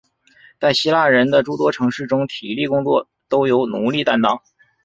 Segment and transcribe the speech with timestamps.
[0.59, 4.31] 在希腊人的诸多城市中体力工作都由奴隶担任。